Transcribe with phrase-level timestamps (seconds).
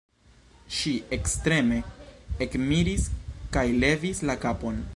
[0.77, 1.77] Ŝi ekstreme
[2.45, 3.05] ekmiris
[3.57, 4.81] kaj levis la kapon: